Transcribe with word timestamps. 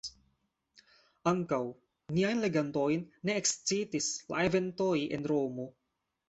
Ankaŭ 1.31 1.59
niajn 2.17 2.41
legantojn 2.45 3.05
ne 3.31 3.37
ekscitis 3.43 4.09
la 4.33 4.41
eventoj 4.49 4.95
en 5.19 5.29
Romo. 5.35 5.69